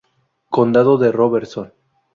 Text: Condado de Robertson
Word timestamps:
Condado 0.49 0.97
de 0.97 1.11
Robertson 1.11 1.71